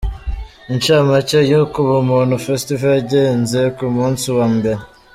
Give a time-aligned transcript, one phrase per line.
[0.73, 4.81] Incamake y’uko Ubumuntu Festival yagenze ku munsi wa mbere.